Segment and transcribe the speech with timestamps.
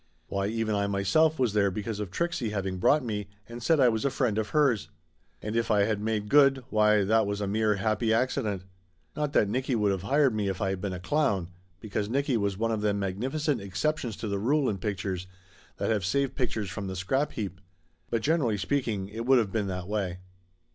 [0.29, 3.87] Why even I myself was there because of Trixie having brought me and said I
[3.89, 4.89] was a friend of hers.
[5.43, 8.63] And if I had made good, why that was a mere happy accident.
[9.15, 12.35] Not that Nicky would of hired me if I had been a clown, because Nicky
[12.35, 15.27] was one of them magnificent exceptions to the rule in pic tures
[15.77, 17.61] that have saved pictures from the scrap heap.
[18.09, 20.17] But generally speaking it would of been that way.